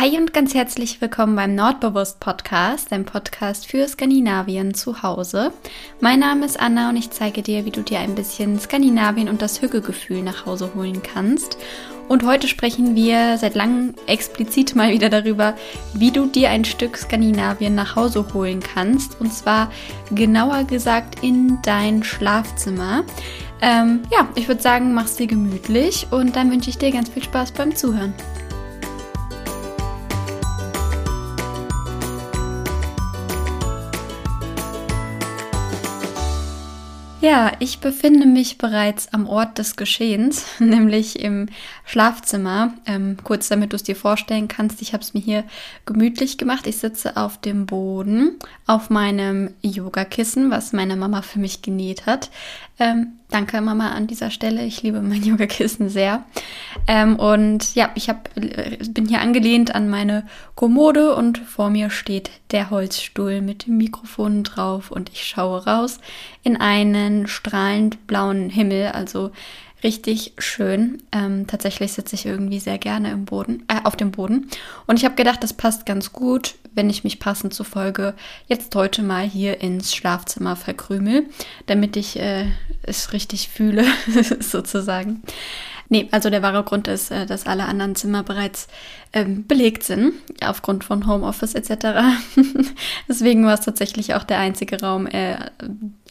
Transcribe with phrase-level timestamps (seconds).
[0.00, 5.50] Hi und ganz herzlich willkommen beim Nordbewusst Podcast, einem Podcast für Skandinavien zu Hause.
[6.00, 9.42] Mein Name ist Anna und ich zeige dir, wie du dir ein bisschen Skandinavien und
[9.42, 11.58] das Hügelgefühl nach Hause holen kannst.
[12.06, 15.54] Und heute sprechen wir seit langem explizit mal wieder darüber,
[15.94, 19.20] wie du dir ein Stück Skandinavien nach Hause holen kannst.
[19.20, 19.68] Und zwar
[20.12, 23.02] genauer gesagt in dein Schlafzimmer.
[23.60, 27.24] Ähm, ja, ich würde sagen, mach's dir gemütlich und dann wünsche ich dir ganz viel
[27.24, 28.14] Spaß beim Zuhören.
[37.20, 41.48] Ja, ich befinde mich bereits am Ort des Geschehens, nämlich im
[41.84, 42.74] Schlafzimmer.
[42.86, 45.42] Ähm, kurz damit du es dir vorstellen kannst, ich habe es mir hier
[45.84, 46.68] gemütlich gemacht.
[46.68, 52.30] Ich sitze auf dem Boden, auf meinem Yogakissen, was meine Mama für mich genäht hat.
[52.80, 54.64] Ähm, danke Mama an dieser Stelle.
[54.64, 56.24] Ich liebe mein Yogakissen sehr.
[56.86, 61.90] Ähm, und ja, ich hab, äh, bin hier angelehnt an meine Kommode und vor mir
[61.90, 65.98] steht der Holzstuhl mit dem Mikrofon drauf und ich schaue raus
[66.44, 68.88] in einen strahlend blauen Himmel.
[68.88, 69.32] Also
[69.82, 71.02] richtig schön.
[71.12, 74.48] Ähm, tatsächlich sitze ich irgendwie sehr gerne im Boden, äh, auf dem Boden.
[74.86, 78.14] Und ich habe gedacht, das passt ganz gut, wenn ich mich passend zur Folge
[78.46, 81.26] jetzt heute mal hier ins Schlafzimmer verkrümel,
[81.66, 82.46] damit ich äh,
[82.82, 83.84] es richtig fühle,
[84.40, 85.22] sozusagen.
[85.90, 88.68] Nee, also der wahre Grund ist, äh, dass alle anderen Zimmer bereits
[89.12, 90.12] ähm, belegt sind,
[90.44, 92.16] aufgrund von Homeoffice etc.
[93.08, 95.36] Deswegen war es tatsächlich auch der einzige Raum, äh,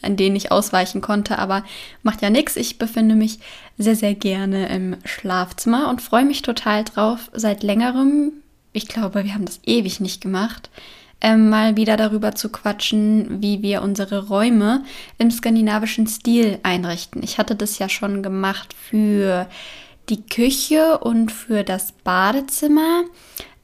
[0.01, 1.37] an den ich ausweichen konnte.
[1.37, 1.63] Aber
[2.01, 2.55] macht ja nichts.
[2.55, 3.39] Ich befinde mich
[3.77, 7.29] sehr, sehr gerne im Schlafzimmer und freue mich total drauf.
[7.33, 8.31] Seit längerem,
[8.73, 10.71] ich glaube, wir haben das ewig nicht gemacht,
[11.21, 14.83] ähm, mal wieder darüber zu quatschen, wie wir unsere Räume
[15.17, 17.23] im skandinavischen Stil einrichten.
[17.23, 19.47] Ich hatte das ja schon gemacht für
[20.09, 23.03] die Küche und für das Badezimmer.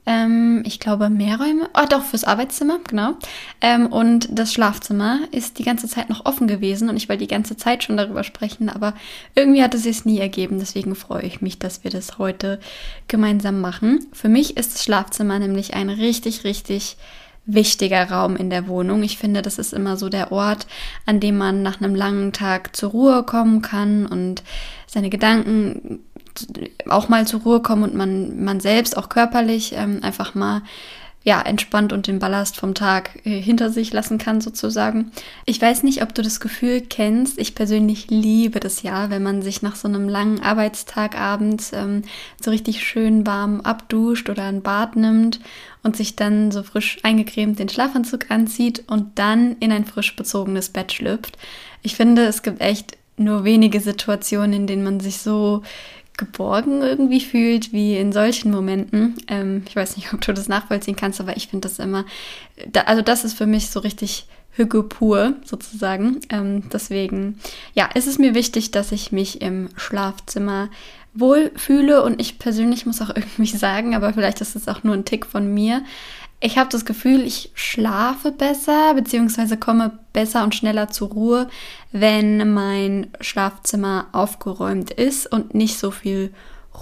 [0.05, 1.69] Ähm, ich glaube, mehr Räume.
[1.75, 3.13] Oh, doch, fürs Arbeitszimmer, genau.
[3.61, 7.33] Ähm, und das Schlafzimmer ist die ganze Zeit noch offen gewesen und ich wollte die
[7.33, 8.95] ganze Zeit schon darüber sprechen, aber
[9.35, 10.59] irgendwie hat es sich nie ergeben.
[10.59, 12.59] Deswegen freue ich mich, dass wir das heute
[13.07, 14.05] gemeinsam machen.
[14.11, 16.97] Für mich ist das Schlafzimmer nämlich ein richtig, richtig
[17.45, 19.03] wichtiger Raum in der Wohnung.
[19.03, 20.67] Ich finde, das ist immer so der Ort,
[21.05, 24.43] an dem man nach einem langen Tag zur Ruhe kommen kann und
[24.87, 25.99] seine Gedanken
[26.87, 30.61] auch mal zur Ruhe kommen und man, man selbst auch körperlich ähm, einfach mal
[31.23, 35.11] ja, entspannt und den Ballast vom Tag äh, hinter sich lassen kann, sozusagen.
[35.45, 37.39] Ich weiß nicht, ob du das Gefühl kennst.
[37.39, 42.03] Ich persönlich liebe das ja, wenn man sich nach so einem langen Arbeitstag abends ähm,
[42.41, 45.39] so richtig schön warm abduscht oder ein Bad nimmt
[45.81, 50.69] und sich dann so frisch eingecremt den Schlafanzug anzieht und dann in ein frisch bezogenes
[50.69, 51.37] Bett schlüpft.
[51.83, 55.61] Ich finde, es gibt echt nur wenige Situationen, in denen man sich so
[56.25, 59.15] geborgen irgendwie fühlt, wie in solchen Momenten.
[59.27, 62.05] Ähm, ich weiß nicht, ob du das nachvollziehen kannst, aber ich finde das immer,
[62.71, 66.19] da, also das ist für mich so richtig Hüge pur sozusagen.
[66.29, 67.39] Ähm, deswegen,
[67.73, 70.69] ja, ist es mir wichtig, dass ich mich im Schlafzimmer
[71.15, 75.05] wohlfühle und ich persönlich muss auch irgendwie sagen, aber vielleicht ist es auch nur ein
[75.05, 75.83] Tick von mir,
[76.43, 79.55] ich habe das Gefühl, ich schlafe besser bzw.
[79.55, 81.47] komme besser und schneller zur Ruhe,
[81.93, 86.33] wenn mein Schlafzimmer aufgeräumt ist und nicht so viel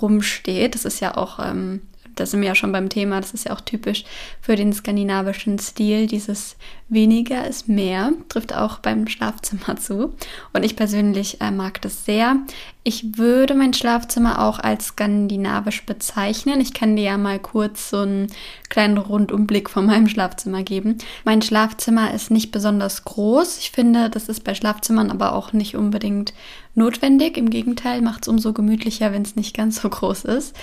[0.01, 0.73] rumsteht.
[0.73, 1.81] Das ist ja auch ähm,
[2.21, 4.03] da sind wir ja schon beim Thema, das ist ja auch typisch
[4.41, 6.05] für den skandinavischen Stil.
[6.05, 6.55] Dieses
[6.87, 10.13] weniger ist mehr trifft auch beim Schlafzimmer zu.
[10.53, 12.35] Und ich persönlich äh, mag das sehr.
[12.83, 16.61] Ich würde mein Schlafzimmer auch als skandinavisch bezeichnen.
[16.61, 18.27] Ich kann dir ja mal kurz so einen
[18.69, 20.97] kleinen Rundumblick von meinem Schlafzimmer geben.
[21.23, 23.57] Mein Schlafzimmer ist nicht besonders groß.
[23.57, 26.33] Ich finde, das ist bei Schlafzimmern aber auch nicht unbedingt
[26.75, 27.37] notwendig.
[27.37, 30.55] Im Gegenteil, macht es umso gemütlicher, wenn es nicht ganz so groß ist.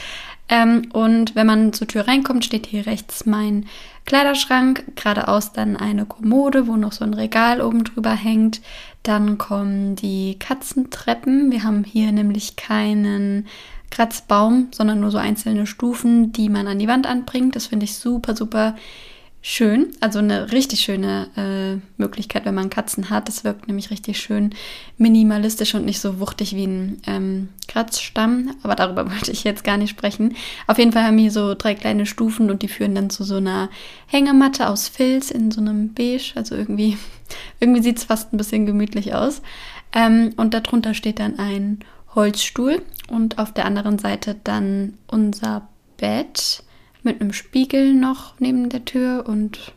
[0.48, 3.66] Ähm, und wenn man zur Tür reinkommt, steht hier rechts mein
[4.06, 8.62] Kleiderschrank, geradeaus dann eine Kommode, wo noch so ein Regal oben drüber hängt.
[9.03, 11.50] Dann kommen die Katzentreppen.
[11.50, 13.47] Wir haben hier nämlich keinen
[13.91, 17.56] Kratzbaum, sondern nur so einzelne Stufen, die man an die Wand anbringt.
[17.56, 18.74] Das finde ich super, super
[19.40, 19.88] schön.
[20.00, 23.28] Also eine richtig schöne äh, Möglichkeit, wenn man Katzen hat.
[23.28, 24.54] Das wirkt nämlich richtig schön
[24.96, 28.54] minimalistisch und nicht so wuchtig wie ein ähm, Kratzstamm.
[28.62, 30.34] Aber darüber wollte ich jetzt gar nicht sprechen.
[30.66, 33.36] Auf jeden Fall haben wir so drei kleine Stufen und die führen dann zu so
[33.36, 33.70] einer
[34.06, 36.32] Hängematte aus Filz in so einem Beige.
[36.34, 36.98] Also irgendwie,
[37.60, 39.42] irgendwie sieht es fast ein bisschen gemütlich aus.
[39.92, 41.80] Ähm, und darunter steht dann ein
[42.14, 46.62] Holzstuhl und auf der anderen Seite dann unser Bett
[47.03, 49.72] mit einem Spiegel noch neben der Tür und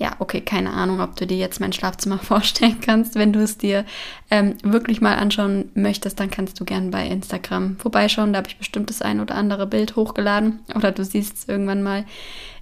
[0.00, 3.16] ja, okay, keine Ahnung, ob du dir jetzt mein Schlafzimmer vorstellen kannst.
[3.16, 3.84] Wenn du es dir
[4.30, 8.32] ähm, wirklich mal anschauen möchtest, dann kannst du gerne bei Instagram vorbeischauen.
[8.32, 11.82] Da habe ich bestimmt das ein oder andere Bild hochgeladen oder du siehst es irgendwann
[11.82, 12.06] mal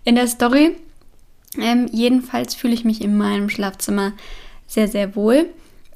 [0.02, 0.76] in der Story.
[1.56, 4.12] Ähm, jedenfalls fühle ich mich in meinem Schlafzimmer
[4.67, 5.49] sehr, sehr wohl.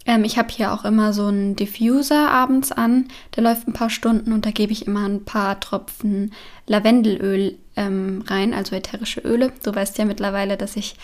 [0.06, 3.90] Ähm, ich habe hier auch immer so einen Diffuser abends an, der läuft ein paar
[3.90, 6.32] Stunden und da gebe ich immer ein paar Tropfen
[6.66, 9.52] Lavendelöl ähm, rein, also ätherische Öle.
[9.62, 10.94] Du weißt ja mittlerweile, dass ich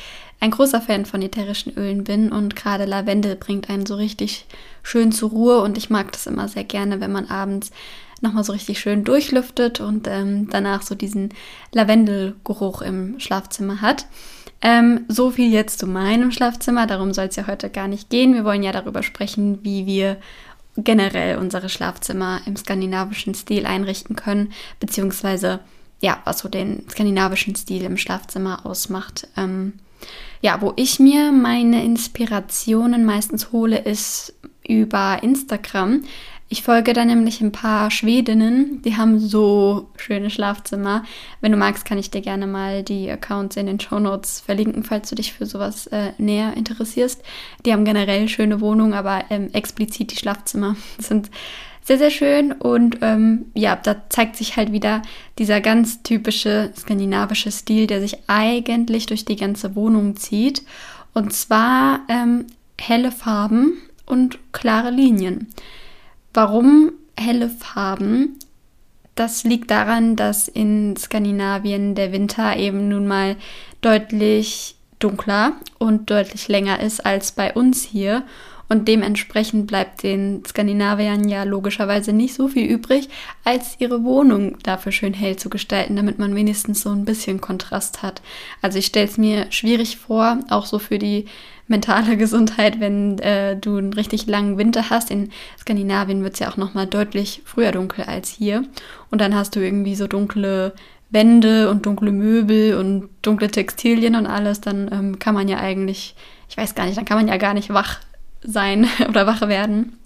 [0.41, 4.47] ein großer Fan von ätherischen Ölen bin und gerade Lavendel bringt einen so richtig
[4.82, 7.70] schön zur Ruhe und ich mag das immer sehr gerne, wenn man abends
[8.20, 11.31] nochmal so richtig schön durchlüftet und ähm, danach so diesen
[11.73, 14.06] Lavendelgeruch im Schlafzimmer hat.
[14.61, 16.87] Ähm, so viel jetzt zu meinem Schlafzimmer.
[16.87, 18.35] Darum soll es ja heute gar nicht gehen.
[18.35, 20.17] Wir wollen ja darüber sprechen, wie wir
[20.76, 25.61] generell unsere Schlafzimmer im skandinavischen Stil einrichten können, beziehungsweise
[26.00, 29.29] ja, was so den skandinavischen Stil im Schlafzimmer ausmacht.
[29.37, 29.75] Ähm,
[30.41, 34.35] ja, wo ich mir meine Inspirationen meistens hole, ist
[34.67, 36.03] über Instagram.
[36.50, 41.05] Ich folge da nämlich ein paar Schwedinnen, die haben so schöne Schlafzimmer.
[41.43, 44.83] Wenn du magst, kann ich dir gerne mal die Accounts in den Show Notes verlinken,
[44.83, 47.23] falls du dich für sowas äh, näher interessierst.
[47.67, 51.31] Die haben generell schöne Wohnungen, aber ähm, explizit die Schlafzimmer sind
[51.88, 52.52] sehr, sehr schön.
[52.52, 55.00] Und ähm, ja, da zeigt sich halt wieder
[55.38, 60.62] dieser ganz typische skandinavische Stil, der sich eigentlich durch die ganze Wohnung zieht.
[61.14, 62.44] Und zwar ähm,
[62.79, 63.73] helle Farben
[64.05, 65.49] und klare Linien.
[66.35, 68.38] Warum helle Farben?
[69.14, 73.37] Das liegt daran, dass in Skandinavien der Winter eben nun mal
[73.81, 78.25] deutlich dunkler und deutlich länger ist als bei uns hier.
[78.69, 83.09] Und dementsprechend bleibt den Skandinaviern ja logischerweise nicht so viel übrig,
[83.44, 88.03] als ihre Wohnung dafür schön hell zu gestalten, damit man wenigstens so ein bisschen Kontrast
[88.03, 88.20] hat.
[88.61, 91.25] Also ich stelle es mir schwierig vor, auch so für die
[91.67, 95.11] mentale Gesundheit, wenn äh, du einen richtig langen Winter hast.
[95.11, 98.64] In Skandinavien wird es ja auch nochmal deutlich früher dunkel als hier.
[99.11, 100.75] Und dann hast du irgendwie so dunkle
[101.11, 104.61] Wände und dunkle Möbel und dunkle Textilien und alles.
[104.61, 106.14] Dann ähm, kann man ja eigentlich,
[106.50, 108.00] ich weiß gar nicht, dann kann man ja gar nicht wach
[108.49, 109.99] sein oder wach werden.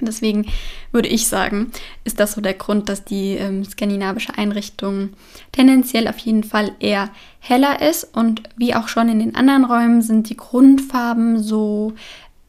[0.00, 0.46] Deswegen
[0.92, 1.72] würde ich sagen,
[2.04, 5.10] ist das so der Grund, dass die ähm, skandinavische Einrichtung
[5.50, 8.04] tendenziell auf jeden Fall eher heller ist.
[8.16, 11.94] Und wie auch schon in den anderen Räumen sind die Grundfarben so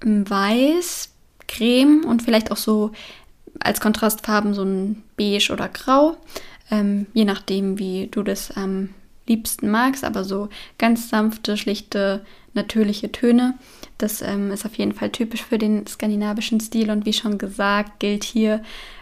[0.05, 1.09] ähm, weiß,
[1.47, 2.91] creme und vielleicht auch so
[3.59, 6.17] als Kontrastfarben so ein beige oder grau.
[6.69, 8.89] Ähm, je nachdem, wie du das am
[9.27, 13.55] liebsten magst, aber so ganz sanfte, schlichte, natürliche Töne.
[13.97, 17.99] Das ähm, ist auf jeden Fall typisch für den skandinavischen Stil und wie schon gesagt,
[17.99, 18.61] gilt hier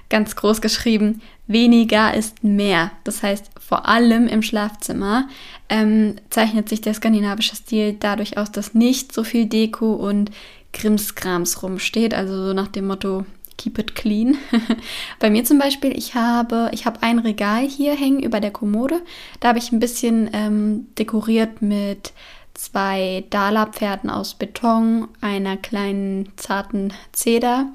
[0.09, 2.91] ganz groß geschrieben, weniger ist mehr.
[3.03, 5.27] Das heißt, vor allem im Schlafzimmer
[5.69, 10.31] ähm, zeichnet sich der skandinavische Stil dadurch aus, dass nicht so viel Deko und
[10.73, 12.13] Krimskrams rumsteht.
[12.13, 13.25] Also so nach dem Motto,
[13.57, 14.37] keep it clean.
[15.19, 19.01] Bei mir zum Beispiel, ich habe, ich habe ein Regal hier hängen über der Kommode.
[19.39, 22.13] Da habe ich ein bisschen ähm, dekoriert mit
[22.57, 27.67] zwei Dala-Pferden aus Beton, einer kleinen zarten Zeder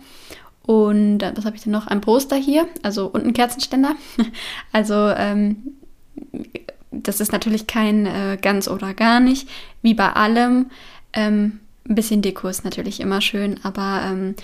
[0.62, 1.86] und was habe ich denn noch?
[1.86, 3.96] Ein Poster hier, also und ein Kerzenständer.
[4.72, 5.56] Also ähm,
[6.90, 9.48] das ist natürlich kein äh, ganz oder gar nicht,
[9.82, 10.70] wie bei allem.
[11.12, 14.34] Ähm, ein bisschen Deko ist natürlich immer schön, aber ähm,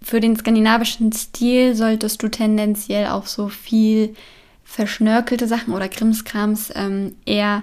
[0.00, 4.14] für den skandinavischen Stil solltest du tendenziell auf so viel
[4.62, 7.62] verschnörkelte Sachen oder Krimskrams ähm, eher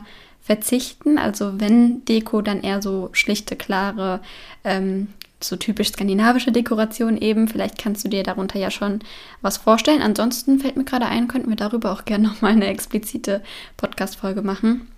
[0.52, 1.18] verzichten.
[1.18, 4.20] Also wenn Deko, dann eher so schlichte, klare,
[4.66, 5.08] ähm,
[5.40, 7.48] so typisch skandinavische Dekoration eben.
[7.48, 9.00] Vielleicht kannst du dir darunter ja schon
[9.42, 10.02] was vorstellen.
[10.02, 13.42] Ansonsten fällt mir gerade ein, könnten wir darüber auch gerne nochmal eine explizite
[13.78, 14.90] Podcast-Folge machen.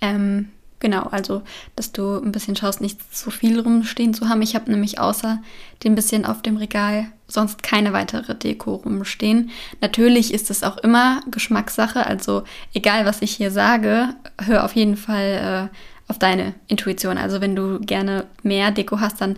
[0.00, 1.42] Ähm, Genau, also
[1.74, 4.42] dass du ein bisschen schaust, nicht so viel rumstehen zu haben.
[4.42, 5.42] Ich habe nämlich außer
[5.82, 9.50] dem bisschen auf dem Regal sonst keine weitere Deko rumstehen.
[9.80, 12.44] Natürlich ist es auch immer Geschmackssache, also
[12.74, 15.76] egal was ich hier sage, hör auf jeden Fall äh,
[16.10, 17.18] auf deine Intuition.
[17.18, 19.36] Also wenn du gerne mehr Deko hast, dann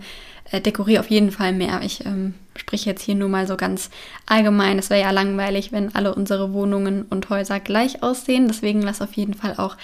[0.51, 1.81] äh, dekoriere auf jeden Fall mehr.
[1.83, 3.89] Ich ähm, spreche jetzt hier nur mal so ganz
[4.25, 4.79] allgemein.
[4.79, 8.47] Es wäre ja langweilig, wenn alle unsere Wohnungen und Häuser gleich aussehen.
[8.47, 9.75] Deswegen lass auf jeden Fall auch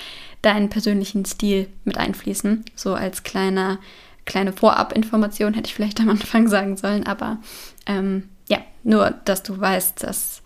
[0.41, 2.65] deinen persönlichen Stil mit einfließen.
[2.75, 3.79] So als kleiner,
[4.25, 7.05] kleine Vorabinformation hätte ich vielleicht am Anfang sagen sollen.
[7.05, 7.37] Aber
[7.85, 10.41] ähm, ja, nur, dass du weißt, dass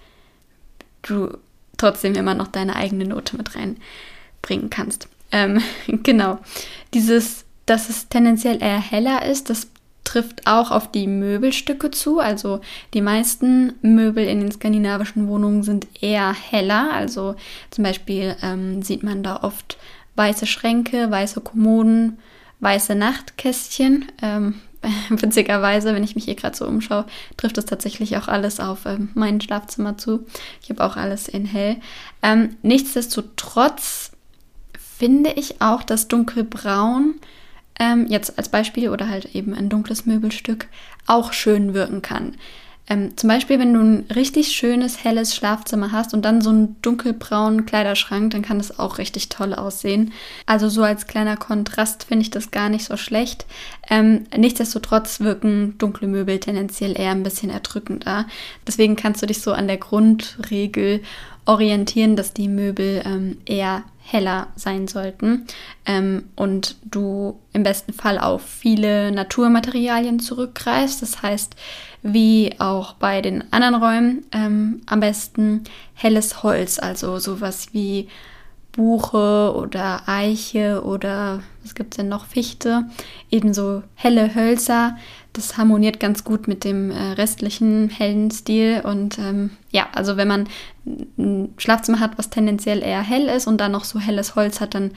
[1.04, 1.38] du
[1.78, 5.08] trotzdem immer noch deine eigene Note mit reinbringen kannst.
[5.32, 6.40] Ähm, genau.
[6.94, 9.68] Dieses, dass es tendenziell eher heller ist, das
[10.12, 12.20] trifft auch auf die Möbelstücke zu.
[12.20, 12.60] Also
[12.94, 16.92] die meisten Möbel in den skandinavischen Wohnungen sind eher heller.
[16.92, 17.36] Also
[17.70, 19.78] zum Beispiel ähm, sieht man da oft
[20.16, 22.20] weiße Schränke, weiße Kommoden,
[22.60, 24.06] weiße Nachtkästchen.
[24.22, 24.56] Ähm,
[25.10, 27.06] witzigerweise, wenn ich mich hier gerade so umschaue,
[27.38, 30.26] trifft es tatsächlich auch alles auf ähm, mein Schlafzimmer zu.
[30.62, 31.78] Ich habe auch alles in hell.
[32.22, 34.12] Ähm, nichtsdestotrotz
[34.98, 37.16] finde ich auch, dass dunkelbraun
[37.82, 40.68] ähm, jetzt als Beispiel oder halt eben ein dunkles Möbelstück
[41.08, 42.36] auch schön wirken kann.
[42.88, 46.80] Ähm, zum Beispiel, wenn du ein richtig schönes, helles Schlafzimmer hast und dann so einen
[46.82, 50.14] dunkelbraunen Kleiderschrank, dann kann das auch richtig toll aussehen.
[50.46, 53.46] Also so als kleiner Kontrast finde ich das gar nicht so schlecht.
[53.90, 58.28] Ähm, nichtsdestotrotz wirken dunkle Möbel tendenziell eher ein bisschen erdrückender.
[58.68, 61.02] Deswegen kannst du dich so an der Grundregel
[61.46, 65.48] orientieren, dass die Möbel ähm, eher heller sein sollten
[65.86, 71.02] ähm, und du im besten Fall auf viele Naturmaterialien zurückgreifst.
[71.02, 71.56] Das heißt,
[72.04, 75.64] wie auch bei den anderen Räumen, ähm, am besten
[75.94, 78.10] helles Holz, also sowas wie
[78.72, 82.86] Buche oder Eiche oder was gibt es denn noch, Fichte,
[83.30, 84.98] ebenso helle Hölzer.
[85.34, 88.82] Das harmoniert ganz gut mit dem äh, restlichen hellen Stil.
[88.84, 90.48] Und ähm, ja, also wenn man
[90.86, 94.74] ein Schlafzimmer hat, was tendenziell eher hell ist und dann noch so helles Holz hat,
[94.74, 94.92] dann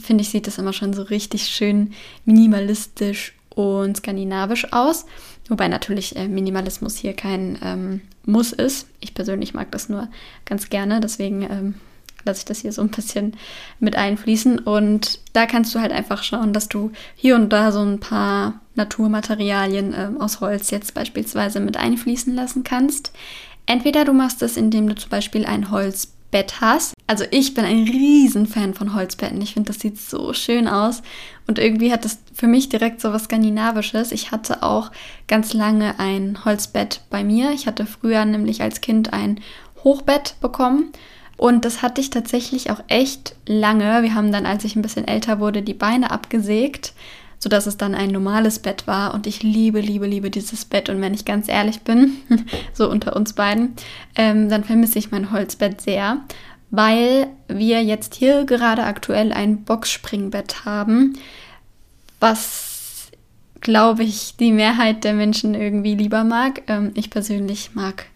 [0.00, 1.92] finde ich, sieht das immer schon so richtig schön
[2.24, 5.04] minimalistisch und skandinavisch aus.
[5.48, 8.88] Wobei natürlich äh, Minimalismus hier kein ähm, Muss ist.
[9.00, 10.08] Ich persönlich mag das nur
[10.44, 11.74] ganz gerne, deswegen ähm,
[12.24, 13.36] lasse ich das hier so ein bisschen
[13.80, 14.58] mit einfließen.
[14.58, 18.60] Und da kannst du halt einfach schauen, dass du hier und da so ein paar
[18.74, 23.12] Naturmaterialien äh, aus Holz jetzt beispielsweise mit einfließen lassen kannst.
[23.66, 26.94] Entweder du machst es, indem du zum Beispiel ein Holzbett hast.
[27.06, 29.42] Also ich bin ein Riesenfan von Holzbetten.
[29.42, 31.02] Ich finde, das sieht so schön aus.
[31.46, 34.12] Und irgendwie hat das für mich direkt so was Skandinavisches.
[34.12, 34.90] Ich hatte auch
[35.26, 37.50] ganz lange ein Holzbett bei mir.
[37.52, 39.40] Ich hatte früher nämlich als Kind ein
[39.84, 40.92] Hochbett bekommen.
[41.38, 44.02] Und das hatte ich tatsächlich auch echt lange.
[44.02, 46.94] Wir haben dann, als ich ein bisschen älter wurde, die Beine abgesägt,
[47.38, 49.14] sodass es dann ein normales Bett war.
[49.14, 50.88] Und ich liebe, liebe, liebe dieses Bett.
[50.88, 52.16] Und wenn ich ganz ehrlich bin,
[52.74, 53.74] so unter uns beiden,
[54.16, 56.18] ähm, dann vermisse ich mein Holzbett sehr,
[56.70, 61.20] weil wir jetzt hier gerade aktuell ein Boxspringbett haben,
[62.18, 63.12] was,
[63.60, 66.62] glaube ich, die Mehrheit der Menschen irgendwie lieber mag.
[66.66, 68.06] Ähm, ich persönlich mag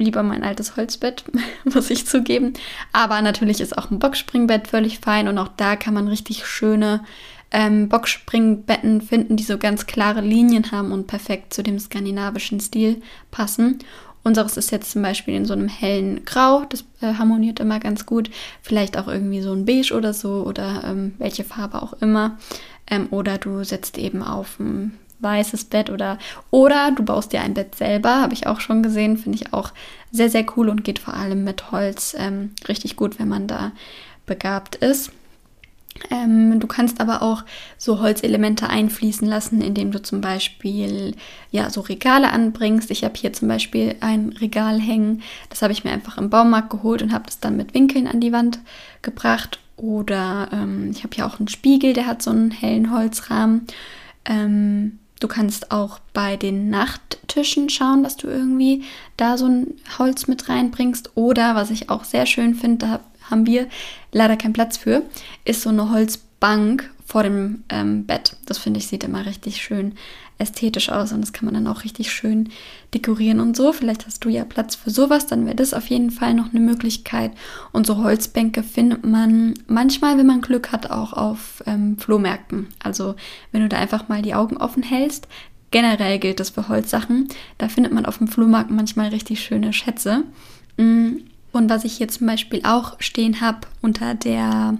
[0.00, 1.24] lieber mein altes Holzbett,
[1.64, 2.54] muss ich zugeben.
[2.92, 7.04] Aber natürlich ist auch ein Boxspringbett völlig fein und auch da kann man richtig schöne
[7.52, 13.02] ähm, Boxspringbetten finden, die so ganz klare Linien haben und perfekt zu dem skandinavischen Stil
[13.30, 13.80] passen.
[14.22, 18.04] Unseres ist jetzt zum Beispiel in so einem hellen Grau, das äh, harmoniert immer ganz
[18.04, 18.30] gut.
[18.60, 22.38] Vielleicht auch irgendwie so ein Beige oder so oder ähm, welche Farbe auch immer.
[22.86, 26.18] Ähm, oder du setzt eben auf ein weißes Bett oder
[26.50, 29.72] oder du baust dir ein Bett selber, habe ich auch schon gesehen, finde ich auch
[30.10, 33.72] sehr, sehr cool und geht vor allem mit Holz ähm, richtig gut, wenn man da
[34.26, 35.12] begabt ist.
[36.10, 37.44] Ähm, du kannst aber auch
[37.76, 41.14] so Holzelemente einfließen lassen, indem du zum Beispiel
[41.50, 42.90] ja so Regale anbringst.
[42.90, 45.22] Ich habe hier zum Beispiel ein Regal hängen.
[45.50, 48.20] Das habe ich mir einfach im Baumarkt geholt und habe das dann mit Winkeln an
[48.20, 48.60] die Wand
[49.02, 49.58] gebracht.
[49.76, 53.66] Oder ähm, ich habe hier auch einen Spiegel, der hat so einen hellen Holzrahmen.
[54.24, 58.84] Ähm, Du kannst auch bei den Nachttischen schauen, dass du irgendwie
[59.16, 61.10] da so ein Holz mit reinbringst.
[61.14, 63.00] Oder was ich auch sehr schön finde, da
[63.30, 63.68] haben wir
[64.12, 65.02] leider keinen Platz für,
[65.44, 68.36] ist so eine Holzbank vor dem ähm, Bett.
[68.46, 69.94] Das finde ich sieht immer richtig schön
[70.40, 72.48] ästhetisch aus und das kann man dann auch richtig schön
[72.94, 73.72] dekorieren und so.
[73.72, 76.60] Vielleicht hast du ja Platz für sowas, dann wäre das auf jeden Fall noch eine
[76.60, 77.32] Möglichkeit.
[77.72, 82.68] Und so Holzbänke findet man manchmal, wenn man Glück hat, auch auf ähm, Flohmärkten.
[82.82, 83.14] Also
[83.52, 85.28] wenn du da einfach mal die Augen offen hältst.
[85.70, 87.28] Generell gilt das für Holzsachen.
[87.58, 90.24] Da findet man auf dem Flohmarkt manchmal richtig schöne Schätze.
[90.76, 91.18] Mm,
[91.52, 94.76] und was ich hier zum Beispiel auch stehen habe unter der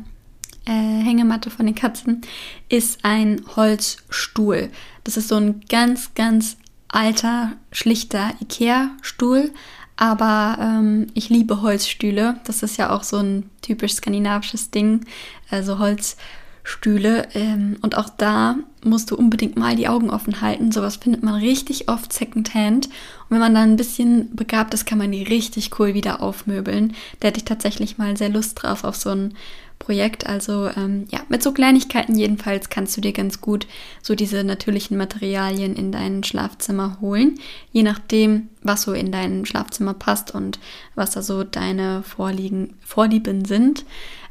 [0.67, 2.23] äh, Hängematte von den Katzen,
[2.69, 4.71] ist ein Holzstuhl.
[5.05, 6.57] Das ist so ein ganz, ganz
[6.89, 9.51] alter, schlichter Ikea-Stuhl.
[9.97, 12.37] Aber ähm, ich liebe Holzstühle.
[12.45, 15.05] Das ist ja auch so ein typisch skandinavisches Ding.
[15.51, 17.29] Also Holzstühle.
[17.35, 20.73] Ähm, und auch da musst du unbedingt mal die Augen offen halten.
[20.73, 22.87] Sowas findet man richtig oft secondhand.
[22.87, 22.95] Und
[23.29, 26.95] wenn man dann ein bisschen begabt ist, kann man die richtig cool wieder aufmöbeln.
[27.21, 29.35] Da hätte ich tatsächlich mal sehr Lust drauf auf so ein
[29.81, 30.27] Projekt.
[30.27, 33.67] Also ähm, ja, mit so Kleinigkeiten jedenfalls kannst du dir ganz gut
[34.01, 37.41] so diese natürlichen Materialien in dein Schlafzimmer holen,
[37.73, 40.61] je nachdem, was so in dein Schlafzimmer passt und
[40.95, 43.85] was da so deine Vorliegen, Vorlieben sind.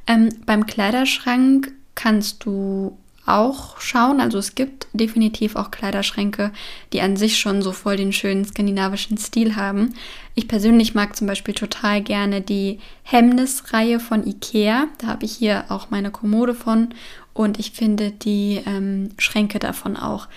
[0.08, 2.98] Ähm, beim Kleiderschrank kannst du
[3.30, 4.20] auch schauen.
[4.20, 6.52] Also es gibt definitiv auch Kleiderschränke,
[6.94, 9.94] die an sich schon so voll den schönen skandinavischen Stil haben.
[10.36, 14.88] Ich persönlich mag zum Beispiel total gerne die Hemnes-Reihe von Ikea.
[15.00, 16.90] Da habe ich hier auch meine Kommode von
[17.34, 20.28] und ich finde die ähm, Schränke davon auch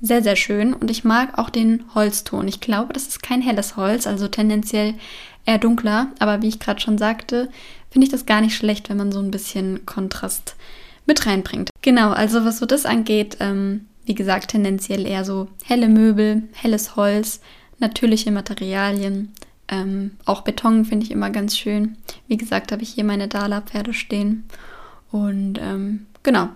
[0.00, 0.74] sehr, sehr schön.
[0.74, 2.46] Und ich mag auch den Holzton.
[2.48, 4.94] Ich glaube, das ist kein helles Holz, also tendenziell
[5.46, 6.08] eher dunkler.
[6.18, 7.48] Aber wie ich gerade schon sagte,
[7.90, 10.56] finde ich das gar nicht schlecht, wenn man so ein bisschen Kontrast
[11.06, 11.71] mit reinbringt.
[11.82, 16.96] Genau, also was so das angeht, ähm, wie gesagt, tendenziell eher so helle Möbel, helles
[16.96, 17.40] Holz,
[17.78, 19.32] natürliche Materialien.
[19.68, 21.96] Ähm, auch Beton finde ich immer ganz schön.
[22.28, 24.44] Wie gesagt, habe ich hier meine Dala-Pferde stehen.
[25.10, 26.48] Und ähm, genau.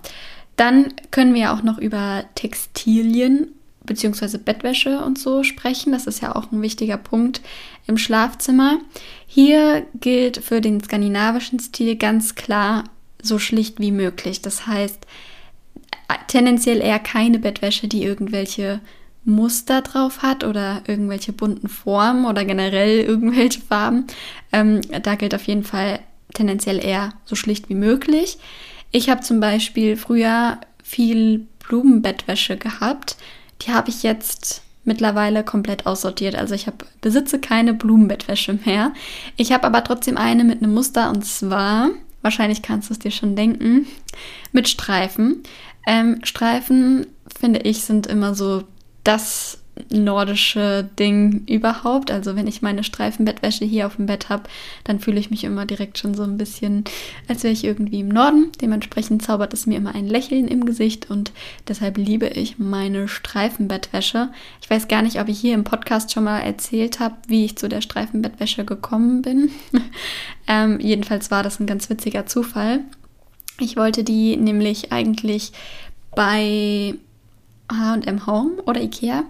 [0.56, 3.48] Dann können wir auch noch über Textilien
[3.84, 4.38] bzw.
[4.38, 5.92] Bettwäsche und so sprechen.
[5.92, 7.42] Das ist ja auch ein wichtiger Punkt
[7.86, 8.78] im Schlafzimmer.
[9.26, 12.84] Hier gilt für den skandinavischen Stil ganz klar
[13.26, 14.40] so schlicht wie möglich.
[14.40, 15.06] Das heißt,
[16.28, 18.80] tendenziell eher keine Bettwäsche, die irgendwelche
[19.24, 24.06] Muster drauf hat oder irgendwelche bunten Formen oder generell irgendwelche Farben.
[24.52, 25.98] Ähm, da gilt auf jeden Fall
[26.32, 28.38] tendenziell eher so schlicht wie möglich.
[28.92, 33.16] Ich habe zum Beispiel früher viel Blumenbettwäsche gehabt.
[33.62, 36.36] Die habe ich jetzt mittlerweile komplett aussortiert.
[36.36, 38.92] Also ich habe besitze keine Blumenbettwäsche mehr.
[39.36, 41.90] Ich habe aber trotzdem eine mit einem Muster und zwar
[42.26, 43.86] Wahrscheinlich kannst du es dir schon denken.
[44.50, 45.44] Mit Streifen.
[45.86, 47.06] Ähm, Streifen,
[47.38, 48.64] finde ich, sind immer so
[49.04, 52.10] das nordische Ding überhaupt.
[52.10, 54.44] Also wenn ich meine Streifenbettwäsche hier auf dem Bett habe,
[54.84, 56.84] dann fühle ich mich immer direkt schon so ein bisschen,
[57.28, 58.52] als wäre ich irgendwie im Norden.
[58.60, 61.32] Dementsprechend zaubert es mir immer ein Lächeln im Gesicht und
[61.68, 64.30] deshalb liebe ich meine Streifenbettwäsche.
[64.62, 67.56] Ich weiß gar nicht, ob ich hier im Podcast schon mal erzählt habe, wie ich
[67.56, 69.50] zu der Streifenbettwäsche gekommen bin.
[70.48, 72.80] ähm, jedenfalls war das ein ganz witziger Zufall.
[73.58, 75.52] Ich wollte die nämlich eigentlich
[76.14, 76.94] bei
[77.70, 79.24] H&M Home oder Ikea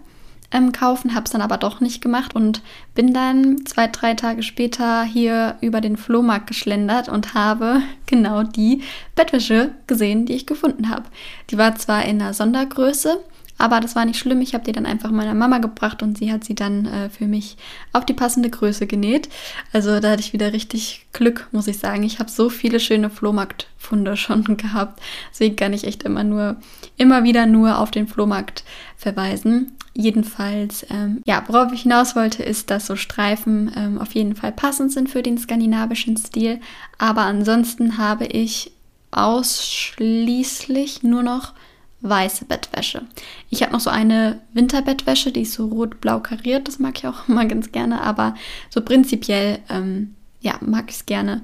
[0.57, 2.63] ähm, kaufen, habe es dann aber doch nicht gemacht und
[2.95, 8.83] bin dann zwei, drei Tage später hier über den Flohmarkt geschlendert und habe genau die
[9.15, 11.05] Bettwäsche gesehen, die ich gefunden habe.
[11.51, 13.19] Die war zwar in einer Sondergröße,
[13.59, 14.41] aber das war nicht schlimm.
[14.41, 17.27] Ich habe die dann einfach meiner Mama gebracht und sie hat sie dann äh, für
[17.27, 17.57] mich
[17.93, 19.29] auf die passende Größe genäht.
[19.73, 22.03] Also da hatte ich wieder richtig Glück, muss ich sagen.
[22.03, 25.01] Ich habe so viele schöne Flohmarktfunde schon gehabt.
[25.31, 26.57] Deswegen kann ich echt immer nur,
[26.97, 28.65] immer wieder nur auf den Flohmarkt
[28.97, 29.73] verweisen.
[29.99, 34.53] Jedenfalls, ähm, ja, worauf ich hinaus wollte, ist, dass so Streifen ähm, auf jeden Fall
[34.53, 36.61] passend sind für den skandinavischen Stil.
[36.99, 38.73] Aber ansonsten habe ich
[39.11, 41.55] ausschließlich nur noch
[42.03, 43.07] weiße Bettwäsche.
[43.49, 46.69] Ich habe noch so eine Winterbettwäsche, die ist so rot-blau kariert.
[46.69, 48.03] Das mag ich auch immer ganz gerne.
[48.03, 48.35] Aber
[48.69, 51.41] so prinzipiell, ähm, ja, mag ich es gerne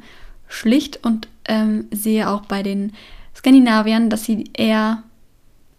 [0.46, 2.92] schlicht und ähm, sehe auch bei den
[3.34, 5.04] Skandinaviern, dass sie eher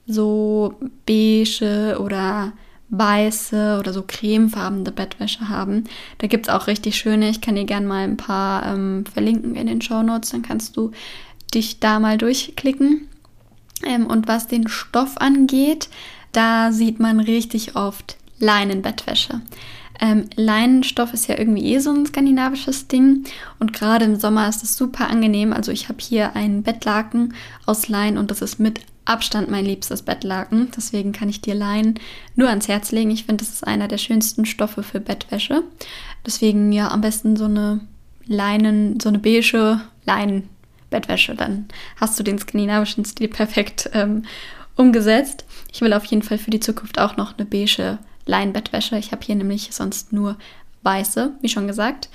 [0.07, 0.73] so
[1.05, 2.53] beige oder
[2.97, 5.85] weiße oder so cremefarbene Bettwäsche haben.
[6.19, 7.29] Da gibt es auch richtig schöne.
[7.29, 10.29] Ich kann dir gerne mal ein paar ähm, verlinken in den Show Notes.
[10.29, 10.91] Dann kannst du
[11.53, 13.09] dich da mal durchklicken.
[13.85, 15.89] Ähm, und was den Stoff angeht,
[16.31, 19.41] da sieht man richtig oft Leinenbettwäsche.
[19.99, 23.25] Ähm, Leinenstoff ist ja irgendwie eh so ein skandinavisches Ding
[23.59, 25.53] und gerade im Sommer ist es super angenehm.
[25.53, 27.33] Also ich habe hier einen Bettlaken
[27.65, 30.71] aus Leinen und das ist mit Abstand mein liebstes Bettlaken.
[30.75, 31.99] Deswegen kann ich dir Leinen
[32.35, 33.11] nur ans Herz legen.
[33.11, 35.63] Ich finde, das ist einer der schönsten Stoffe für Bettwäsche.
[36.25, 37.81] Deswegen ja am besten so eine
[38.25, 41.35] Leinen, so eine beige Leinenbettwäsche.
[41.35, 41.67] Dann
[41.99, 44.23] hast du den skandinavischen Stil perfekt ähm,
[44.75, 45.45] umgesetzt.
[45.71, 48.97] Ich will auf jeden Fall für die Zukunft auch noch eine beige Leinenbettwäsche.
[48.97, 50.37] Ich habe hier nämlich sonst nur
[50.83, 52.09] weiße, wie schon gesagt.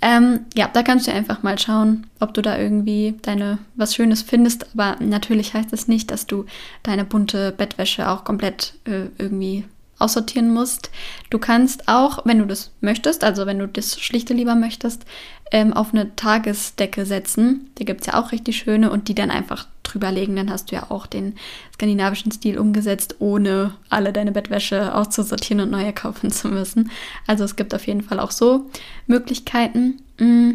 [0.00, 4.22] Ähm, ja, da kannst du einfach mal schauen, ob du da irgendwie deine was Schönes
[4.22, 4.66] findest.
[4.74, 6.46] Aber natürlich heißt es das nicht, dass du
[6.82, 9.64] deine bunte Bettwäsche auch komplett äh, irgendwie
[9.98, 10.90] aussortieren musst.
[11.30, 15.04] Du kannst auch, wenn du das möchtest, also wenn du das Schlichte lieber möchtest,
[15.50, 17.70] ähm, auf eine Tagesdecke setzen.
[17.78, 20.36] Die gibt es ja auch richtig schöne und die dann einfach drüber legen.
[20.36, 21.34] Dann hast du ja auch den
[21.74, 26.90] skandinavischen Stil umgesetzt, ohne alle deine Bettwäsche auszusortieren und neue kaufen zu müssen.
[27.26, 28.70] Also es gibt auf jeden Fall auch so
[29.06, 30.00] Möglichkeiten.
[30.18, 30.52] Mm,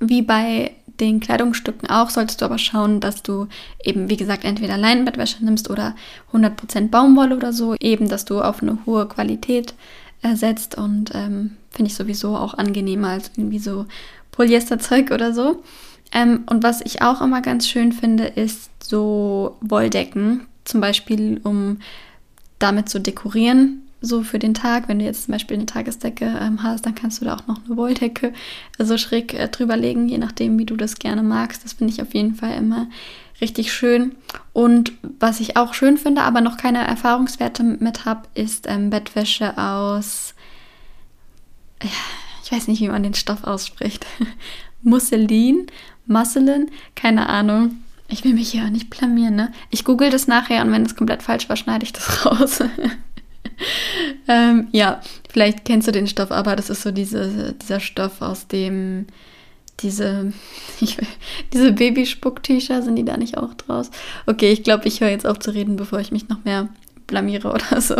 [0.00, 3.48] wie bei den Kleidungsstücken auch, solltest du aber schauen, dass du
[3.82, 5.96] eben, wie gesagt, entweder Leinenbettwäsche nimmst oder
[6.32, 9.74] 100% Baumwolle oder so, eben, dass du auf eine hohe Qualität
[10.22, 13.86] ersetzt und ähm, finde ich sowieso auch angenehmer als irgendwie so
[14.30, 15.62] Polyesterzeug oder so.
[16.12, 21.78] Ähm, und was ich auch immer ganz schön finde, ist so Wolldecken, zum Beispiel um
[22.58, 23.80] damit zu dekorieren.
[24.00, 27.20] so für den Tag, wenn du jetzt zum Beispiel eine Tagesdecke ähm, hast, dann kannst
[27.20, 28.34] du da auch noch eine Wolldecke
[28.78, 31.64] so schräg äh, drüber legen, je nachdem, wie du das gerne magst.
[31.64, 32.86] Das finde ich auf jeden Fall immer
[33.40, 34.14] richtig schön.
[34.52, 39.56] Und was ich auch schön finde, aber noch keine Erfahrungswerte mit habe, ist ähm, Bettwäsche
[39.56, 40.34] aus,
[42.42, 44.06] ich weiß nicht, wie man den Stoff ausspricht.
[44.82, 45.66] Musselin,
[46.06, 47.76] Musselin, keine Ahnung.
[48.08, 49.52] Ich will mich hier auch nicht blamieren, ne?
[49.70, 52.60] Ich google das nachher und wenn es komplett falsch war, schneide ich das raus.
[54.28, 58.46] ähm, ja, vielleicht kennst du den Stoff, aber das ist so diese, dieser Stoff, aus
[58.46, 59.06] dem
[59.80, 60.32] diese,
[60.80, 60.98] ich,
[61.52, 63.90] diese Babyspuck-T-Shirt, sind die da nicht auch draus?
[64.26, 66.68] Okay, ich glaube, ich höre jetzt auf zu reden, bevor ich mich noch mehr
[67.06, 67.96] blamiere oder so.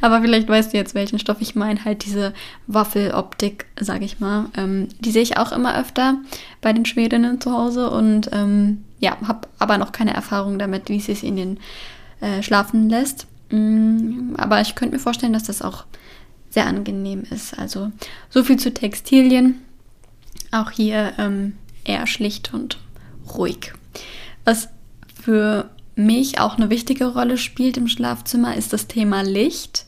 [0.00, 1.84] Aber vielleicht weißt du jetzt, welchen Stoff ich meine.
[1.84, 2.32] Halt diese
[2.66, 4.46] Waffeloptik, sage ich mal.
[4.56, 6.16] Ähm, die sehe ich auch immer öfter
[6.60, 10.98] bei den Schwedinnen zu Hause und ähm, ja, habe aber noch keine Erfahrung damit, wie
[10.98, 11.60] es sich in den
[12.20, 13.26] äh, schlafen lässt.
[13.50, 15.84] Mm, aber ich könnte mir vorstellen, dass das auch
[16.50, 17.58] sehr angenehm ist.
[17.58, 17.90] Also
[18.30, 19.62] so viel zu Textilien.
[20.50, 22.78] Auch hier ähm, eher schlicht und
[23.34, 23.72] ruhig.
[24.44, 24.68] Was
[25.22, 29.86] für mich auch eine wichtige Rolle spielt im Schlafzimmer, ist das Thema Licht.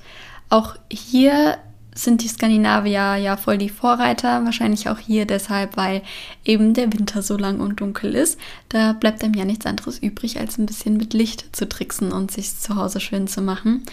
[0.51, 1.59] Auch hier
[1.95, 6.03] sind die Skandinavier ja voll die Vorreiter, wahrscheinlich auch hier deshalb, weil
[6.45, 8.39] eben der Winter so lang und dunkel ist.
[8.69, 12.33] Da bleibt einem ja nichts anderes übrig, als ein bisschen mit Licht zu tricksen und
[12.33, 13.85] sich zu Hause schön zu machen.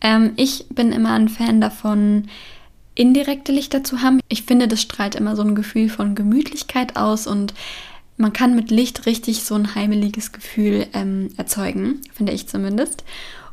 [0.00, 2.28] Ähm, ich bin immer ein Fan davon,
[2.96, 4.20] indirekte Lichter zu haben.
[4.28, 7.54] Ich finde, das strahlt immer so ein Gefühl von Gemütlichkeit aus und
[8.16, 13.04] man kann mit Licht richtig so ein heimeliges Gefühl ähm, erzeugen, finde ich zumindest.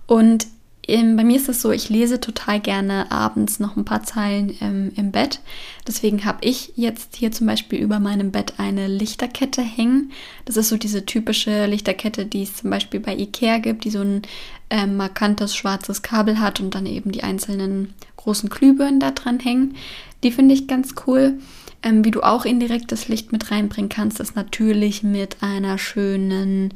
[0.06, 0.47] Und
[0.88, 4.56] ähm, bei mir ist es so, ich lese total gerne abends noch ein paar Zeilen
[4.62, 5.39] ähm, im Bett.
[5.88, 10.12] Deswegen habe ich jetzt hier zum Beispiel über meinem Bett eine Lichterkette hängen.
[10.45, 14.02] Das ist so diese typische Lichterkette, die es zum Beispiel bei Ikea gibt, die so
[14.02, 14.24] ein
[14.69, 19.76] ähm, markantes schwarzes Kabel hat und dann eben die einzelnen großen Glühbirnen da dran hängen.
[20.24, 21.39] Die finde ich ganz cool.
[21.84, 26.74] Ähm, wie du auch indirektes Licht mit reinbringen kannst, ist natürlich mit einer schönen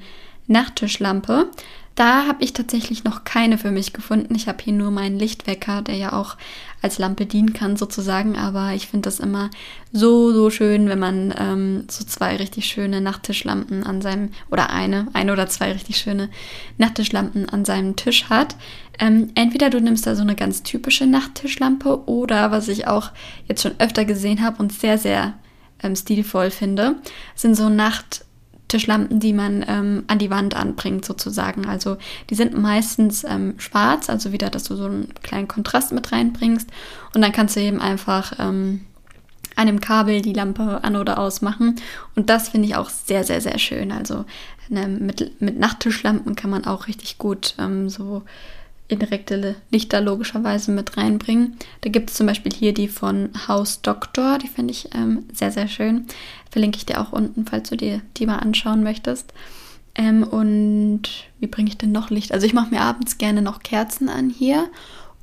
[0.47, 1.51] Nachttischlampe.
[1.95, 4.35] Da habe ich tatsächlich noch keine für mich gefunden.
[4.35, 6.35] Ich habe hier nur meinen Lichtwecker, der ja auch
[6.81, 8.37] als Lampe dienen kann sozusagen.
[8.37, 9.49] Aber ich finde das immer
[9.93, 15.07] so, so schön, wenn man ähm, so zwei richtig schöne Nachttischlampen an seinem, oder eine,
[15.13, 16.29] eine oder zwei richtig schöne
[16.77, 18.57] Nachttischlampen an seinem Tisch hat.
[18.99, 23.11] Ähm, entweder du nimmst da so eine ganz typische Nachttischlampe oder, was ich auch
[23.47, 25.35] jetzt schon öfter gesehen habe und sehr, sehr
[25.81, 26.97] ähm, stilvoll finde,
[27.35, 28.25] sind so Nacht-
[28.75, 31.65] Tischlampen, die man ähm, an die Wand anbringt, sozusagen.
[31.65, 31.95] Also
[32.29, 36.69] die sind meistens ähm, schwarz, also wieder, dass du so einen kleinen Kontrast mit reinbringst.
[37.13, 38.81] Und dann kannst du eben einfach ähm,
[39.55, 41.75] an dem Kabel die Lampe an oder aus machen.
[42.17, 43.93] Und das finde ich auch sehr, sehr, sehr schön.
[43.93, 44.25] Also
[44.67, 48.23] ne, mit, mit Nachttischlampen kann man auch richtig gut ähm, so
[48.87, 51.57] indirekte Lichter logischerweise mit reinbringen.
[51.81, 55.51] Da gibt es zum Beispiel hier die von Haus Doktor, die finde ich ähm, sehr,
[55.51, 56.05] sehr schön.
[56.51, 59.33] Verlinke ich dir auch unten, falls du dir die mal anschauen möchtest.
[59.95, 61.03] Ähm, und
[61.39, 62.31] wie bringe ich denn noch Licht?
[62.31, 64.69] Also ich mache mir abends gerne noch Kerzen an hier.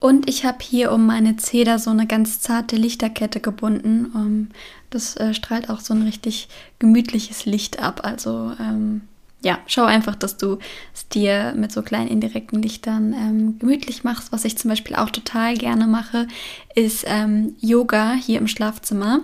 [0.00, 4.06] Und ich habe hier um meine Zeder so eine ganz zarte Lichterkette gebunden.
[4.12, 4.48] Um, ähm,
[4.90, 6.48] das äh, strahlt auch so ein richtig
[6.80, 8.00] gemütliches Licht ab.
[8.02, 9.02] Also ähm,
[9.42, 10.58] ja, schau einfach, dass du
[10.94, 14.32] es dir mit so kleinen indirekten Lichtern ähm, gemütlich machst.
[14.32, 16.28] Was ich zum Beispiel auch total gerne mache,
[16.74, 19.20] ist ähm, Yoga hier im Schlafzimmer.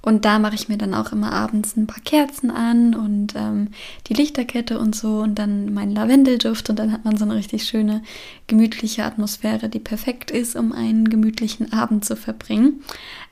[0.00, 3.68] Und da mache ich mir dann auch immer abends ein paar Kerzen an und ähm,
[4.06, 7.64] die Lichterkette und so und dann meinen Lavendelduft und dann hat man so eine richtig
[7.64, 8.02] schöne,
[8.46, 12.80] gemütliche Atmosphäre, die perfekt ist, um einen gemütlichen Abend zu verbringen.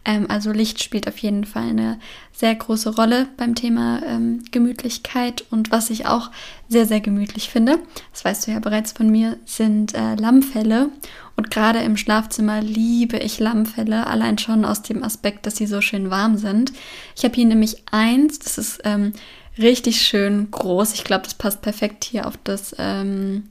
[0.06, 1.98] Ähm, also Licht spielt auf jeden Fall eine
[2.32, 6.30] sehr große Rolle beim Thema ähm, Gemütlichkeit und was ich auch
[6.68, 7.80] sehr, sehr gemütlich finde,
[8.12, 10.90] das weißt du ja bereits von mir, sind äh, Lammfelle
[11.34, 15.80] und gerade im Schlafzimmer liebe ich Lammfelle, allein schon aus dem Aspekt, dass sie so
[15.80, 16.72] schön warm sind.
[17.16, 19.12] Ich habe hier nämlich eins, das ist ähm,
[19.58, 20.94] richtig schön groß.
[20.94, 23.44] Ich glaube, das passt perfekt hier auf das ähm,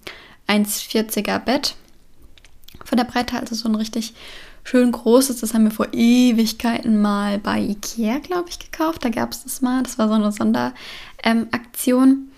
[0.47, 1.75] 1,40er Bett.
[2.83, 4.13] Von der Breite also so ein richtig
[4.65, 5.39] schön großes.
[5.39, 9.05] Das haben wir vor Ewigkeiten mal bei Ikea, glaube ich, gekauft.
[9.05, 9.81] Da gab es das mal.
[9.83, 12.09] Das war so eine Sonderaktion.
[12.09, 12.31] Ähm,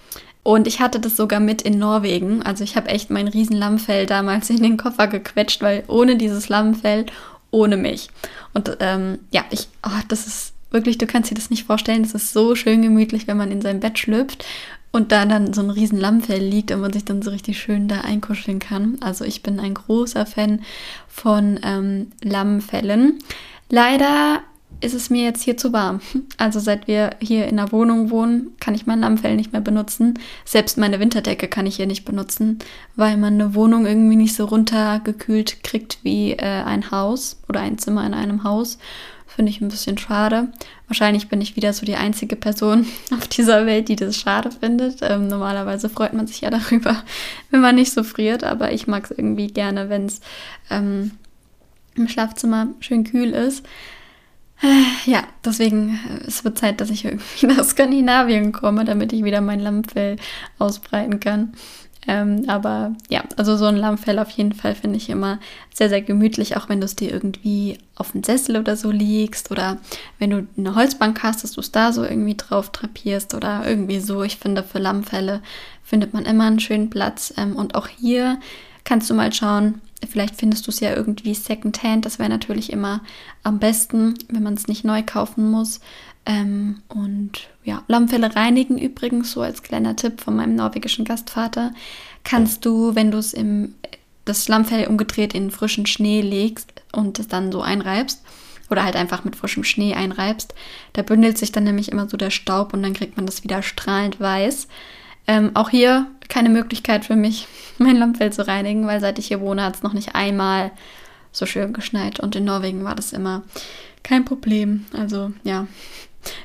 [0.43, 2.43] und ich hatte das sogar mit in Norwegen.
[2.43, 6.47] Also ich habe echt mein riesen Lammfell damals in den Koffer gequetscht, weil ohne dieses
[6.47, 7.05] Lammfell,
[7.51, 8.09] ohne mich.
[8.53, 12.03] Und ähm, ja, ich, oh, das ist wirklich, du kannst dir das nicht vorstellen.
[12.03, 14.45] Das ist so schön gemütlich, wenn man in sein Bett schlüpft
[14.91, 17.87] und da dann so ein riesen Lammfell liegt und man sich dann so richtig schön
[17.87, 18.97] da einkuscheln kann.
[19.01, 20.61] Also ich bin ein großer Fan
[21.07, 23.19] von ähm, Lammfällen.
[23.69, 24.41] Leider
[24.79, 26.01] ist es mir jetzt hier zu warm.
[26.37, 30.19] Also seit wir hier in der Wohnung wohnen, kann ich mein Lammfell nicht mehr benutzen.
[30.45, 32.59] Selbst meine Winterdecke kann ich hier nicht benutzen,
[32.95, 37.77] weil man eine Wohnung irgendwie nicht so runtergekühlt kriegt wie äh, ein Haus oder ein
[37.77, 38.77] Zimmer in einem Haus.
[39.37, 40.47] Finde ich ein bisschen schade.
[40.87, 45.03] Wahrscheinlich bin ich wieder so die einzige Person auf dieser Welt, die das schade findet.
[45.03, 47.03] Ähm, normalerweise freut man sich ja darüber,
[47.51, 50.21] wenn man nicht so friert, aber ich mag es irgendwie gerne, wenn es
[50.71, 51.11] ähm,
[51.93, 53.63] im Schlafzimmer schön kühl ist.
[54.63, 59.23] Äh, ja, deswegen äh, es wird Zeit, dass ich irgendwie nach Skandinavien komme, damit ich
[59.23, 60.15] wieder mein Lammfell
[60.57, 61.53] ausbreiten kann.
[62.05, 65.39] Ähm, aber ja, also so ein Lammfell auf jeden Fall finde ich immer
[65.73, 69.51] sehr, sehr gemütlich, auch wenn du es dir irgendwie auf den Sessel oder so legst
[69.51, 69.77] oder
[70.19, 73.99] wenn du eine Holzbank hast, dass du es da so irgendwie drauf trapierst oder irgendwie
[73.99, 74.23] so.
[74.23, 75.41] Ich finde, für Lammfälle
[75.83, 77.33] findet man immer einen schönen Platz.
[77.37, 78.39] Ähm, und auch hier
[78.83, 82.05] kannst du mal schauen, Vielleicht findest du es ja irgendwie secondhand.
[82.05, 83.01] Das wäre natürlich immer
[83.43, 85.79] am besten, wenn man es nicht neu kaufen muss.
[86.27, 91.73] Ähm, und ja, Lammfelle reinigen übrigens, so als kleiner Tipp von meinem norwegischen Gastvater,
[92.23, 93.75] kannst du, wenn du es im
[94.25, 98.21] das Lammfell umgedreht in frischen Schnee legst und es dann so einreibst
[98.69, 100.53] oder halt einfach mit frischem Schnee einreibst,
[100.91, 103.63] da bündelt sich dann nämlich immer so der Staub und dann kriegt man das wieder
[103.63, 104.67] strahlend weiß.
[105.27, 109.39] Ähm, auch hier keine Möglichkeit für mich, mein Lammfell zu reinigen, weil seit ich hier
[109.39, 110.71] wohne, hat es noch nicht einmal
[111.31, 112.19] so schön geschneit.
[112.19, 113.43] Und in Norwegen war das immer
[114.03, 114.85] kein Problem.
[114.91, 115.67] Also ja,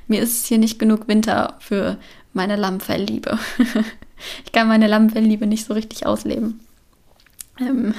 [0.09, 1.99] mir ist hier nicht genug Winter für
[2.33, 3.39] meine Lammfellliebe.
[4.45, 6.61] ich kann meine Lammfellliebe nicht so richtig ausleben.
[7.61, 7.95] Ähm,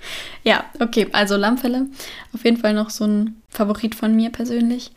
[0.44, 1.86] ja, okay, also Lammfelle.
[2.32, 4.92] Auf jeden Fall noch so ein Favorit von mir persönlich.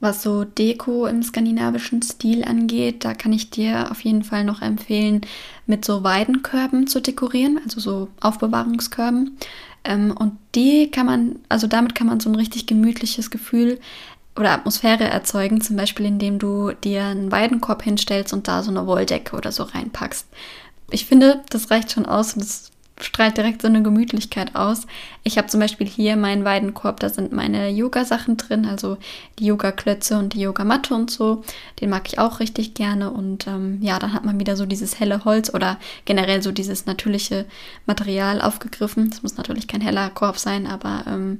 [0.00, 4.60] Was so Deko im skandinavischen Stil angeht, da kann ich dir auf jeden Fall noch
[4.60, 5.22] empfehlen,
[5.66, 9.38] mit so Weidenkörben zu dekorieren, also so Aufbewahrungskörben.
[9.84, 13.78] Ähm, und die kann man, also damit kann man so ein richtig gemütliches Gefühl
[14.36, 18.86] oder Atmosphäre erzeugen, zum Beispiel indem du dir einen Weidenkorb hinstellst und da so eine
[18.86, 20.26] Wolldecke oder so reinpackst.
[20.90, 22.70] Ich finde, das reicht schon aus und das
[23.00, 24.86] strahlt direkt so eine Gemütlichkeit aus.
[25.24, 28.98] Ich habe zum Beispiel hier meinen Weidenkorb, da sind meine Yoga-Sachen drin, also
[29.38, 31.42] die Yoga-Klötze und die Yogamatte und so.
[31.80, 35.00] Den mag ich auch richtig gerne und ähm, ja, dann hat man wieder so dieses
[35.00, 37.46] helle Holz oder generell so dieses natürliche
[37.86, 39.10] Material aufgegriffen.
[39.12, 41.38] Es muss natürlich kein heller Korb sein, aber ähm,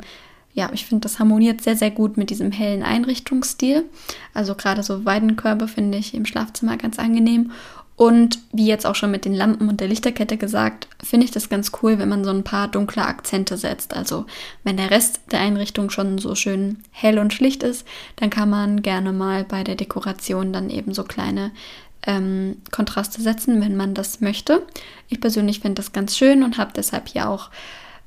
[0.55, 3.85] ja, ich finde, das harmoniert sehr, sehr gut mit diesem hellen Einrichtungsstil.
[4.33, 7.51] Also gerade so Weidenkörbe finde ich im Schlafzimmer ganz angenehm.
[7.97, 11.49] Und wie jetzt auch schon mit den Lampen und der Lichterkette gesagt, finde ich das
[11.49, 13.95] ganz cool, wenn man so ein paar dunkle Akzente setzt.
[13.95, 14.27] Also
[14.65, 17.87] wenn der Rest der Einrichtung schon so schön hell und schlicht ist,
[18.17, 21.53] dann kann man gerne mal bei der Dekoration dann eben so kleine
[22.07, 24.67] ähm, Kontraste setzen, wenn man das möchte.
[25.09, 27.51] Ich persönlich finde das ganz schön und habe deshalb hier auch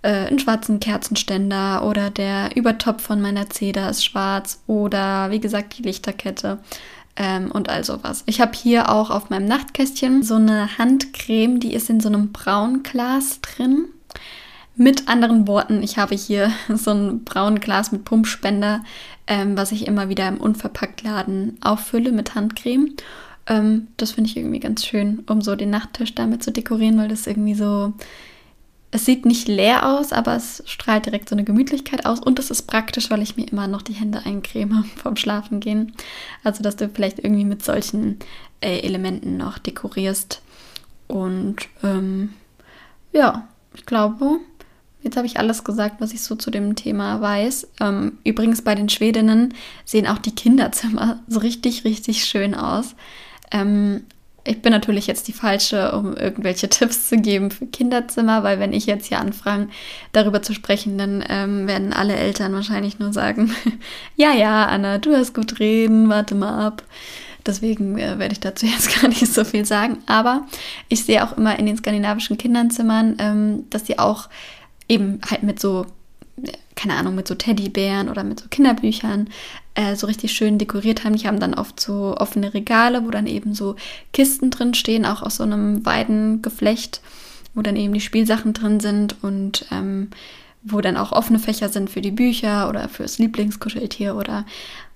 [0.01, 5.77] äh, einen schwarzen Kerzenständer oder der Übertopf von meiner Zeder ist schwarz oder wie gesagt
[5.77, 6.60] die Lichterkette
[7.15, 8.23] ähm, und all sowas.
[8.25, 12.31] Ich habe hier auch auf meinem Nachtkästchen so eine Handcreme, die ist in so einem
[12.31, 13.86] braunen Glas drin.
[14.75, 18.83] Mit anderen Worten, ich habe hier so ein braunes Glas mit Pumpspender,
[19.25, 22.93] ähm, was ich immer wieder im Unverpacktladen auffülle mit Handcreme.
[23.47, 27.07] Ähm, das finde ich irgendwie ganz schön, um so den Nachttisch damit zu dekorieren, weil
[27.07, 27.93] das irgendwie so
[28.91, 32.52] es sieht nicht leer aus, aber es strahlt direkt so eine Gemütlichkeit aus und es
[32.52, 35.93] ist praktisch, weil ich mir immer noch die Hände eincreme vorm Schlafengehen.
[36.43, 38.19] Also, dass du vielleicht irgendwie mit solchen
[38.62, 40.41] äh, Elementen noch dekorierst.
[41.08, 42.34] Und ähm,
[43.12, 44.39] ja, ich glaube,
[45.02, 47.67] jetzt habe ich alles gesagt, was ich so zu dem Thema weiß.
[47.82, 52.95] Ähm, übrigens, bei den Schwedinnen sehen auch die Kinderzimmer so richtig, richtig schön aus.
[53.52, 54.06] Ähm,
[54.47, 58.73] ich bin natürlich jetzt die Falsche, um irgendwelche Tipps zu geben für Kinderzimmer, weil wenn
[58.73, 59.69] ich jetzt hier anfange,
[60.13, 63.53] darüber zu sprechen, dann ähm, werden alle Eltern wahrscheinlich nur sagen,
[64.15, 66.83] ja, ja, Anna, du hast gut reden, warte mal ab.
[67.45, 69.99] Deswegen äh, werde ich dazu jetzt gar nicht so viel sagen.
[70.05, 70.47] Aber
[70.89, 74.29] ich sehe auch immer in den skandinavischen Kinderzimmern, ähm, dass sie auch
[74.88, 75.86] eben halt mit so
[76.75, 79.29] keine Ahnung, mit so Teddybären oder mit so Kinderbüchern
[79.77, 81.15] äh, so richtig schön dekoriert haben.
[81.15, 83.75] Die haben dann oft so offene Regale, wo dann eben so
[84.11, 87.01] Kisten drin stehen, auch aus so einem Weidengeflecht,
[87.53, 90.09] wo dann eben die Spielsachen drin sind und ähm,
[90.63, 94.45] wo dann auch offene Fächer sind für die Bücher oder fürs Lieblingskuscheltier oder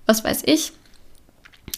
[0.08, 0.74] was weiß ich.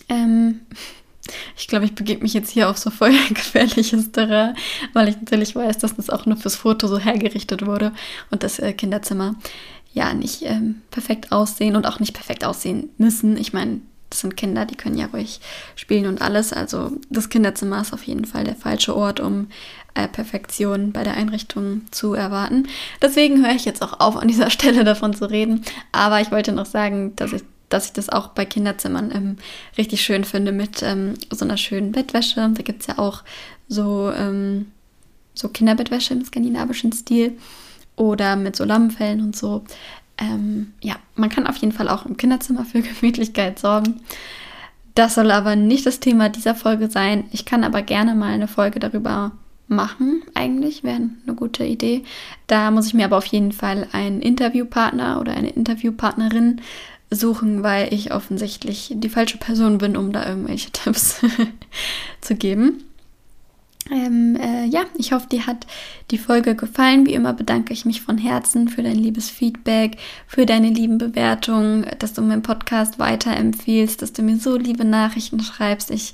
[0.08, 0.62] Ähm,
[1.58, 4.56] ich glaube, ich begebe mich jetzt hier auf so voll gefährliches Terrain,
[4.94, 7.92] weil ich natürlich weiß, dass das auch nur fürs Foto so hergerichtet wurde
[8.32, 9.36] und das äh, Kinderzimmer
[9.94, 13.38] ja nicht ähm, perfekt aussehen und auch nicht perfekt aussehen müssen.
[13.38, 13.80] Ich meine,
[14.10, 15.40] das sind Kinder, die können ja ruhig
[15.76, 16.54] spielen und alles.
[16.54, 19.48] Also das Kinderzimmer ist auf jeden Fall der falsche Ort, um
[19.96, 22.68] äh, Perfektion bei der Einrichtung zu erwarten.
[23.02, 25.64] Deswegen höre ich jetzt auch auf, an dieser Stelle davon zu reden.
[25.92, 29.38] Aber ich wollte noch sagen, dass ich dass ich das auch bei Kinderzimmern ähm,
[29.80, 32.52] richtig schön finde mit ähm, so einer schönen Bettwäsche.
[32.54, 33.24] Da gibt es ja auch
[33.68, 34.68] so, ähm,
[35.34, 37.36] so Kinderbettwäsche im skandinavischen Stil
[37.96, 39.64] oder mit so Lammfellen und so.
[40.18, 44.02] Ähm, ja, man kann auf jeden Fall auch im Kinderzimmer für Gemütlichkeit sorgen.
[44.96, 47.26] Das soll aber nicht das Thema dieser Folge sein.
[47.32, 49.32] Ich kann aber gerne mal eine Folge darüber
[49.68, 52.04] machen, eigentlich, wäre eine gute Idee.
[52.48, 56.62] Da muss ich mir aber auf jeden Fall einen Interviewpartner oder eine Interviewpartnerin
[57.10, 61.22] suchen, weil ich offensichtlich die falsche Person bin, um da irgendwelche Tipps
[62.22, 62.84] zu geben.
[63.92, 65.68] Ähm, äh, ja, ich hoffe, dir hat
[66.12, 67.06] die Folge gefallen.
[67.06, 71.86] Wie immer bedanke ich mich von Herzen für dein liebes Feedback, für deine lieben Bewertungen,
[72.00, 75.92] dass du meinen Podcast weiterempfiehlst, dass du mir so liebe Nachrichten schreibst.
[75.92, 76.14] Ich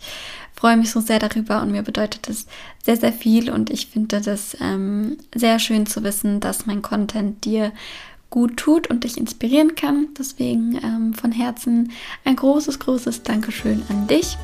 [0.53, 2.47] freue mich so sehr darüber und mir bedeutet es
[2.83, 7.45] sehr, sehr viel und ich finde das ähm, sehr schön zu wissen, dass mein Content
[7.45, 7.71] dir
[8.29, 10.07] gut tut und dich inspirieren kann.
[10.17, 11.91] Deswegen ähm, von Herzen
[12.25, 14.37] ein großes, großes Dankeschön an dich.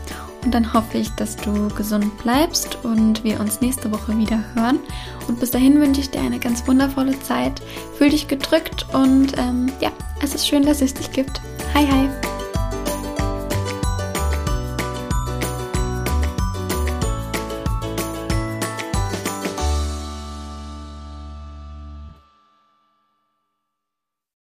[0.46, 4.80] Und dann hoffe ich, dass du gesund bleibst und wir uns nächste Woche wieder hören.
[5.28, 7.62] Und bis dahin wünsche ich dir eine ganz wundervolle Zeit.
[7.98, 11.42] Fühl dich gedrückt und ähm, ja, es ist schön, dass es dich gibt.
[11.74, 12.35] Hi, hi.